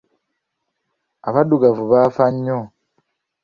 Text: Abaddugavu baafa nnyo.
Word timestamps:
Abaddugavu 1.27 1.83
baafa 1.91 2.25
nnyo. 2.35 2.59